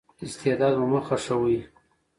[0.27, 1.57] استعداد مو مه خښوئ.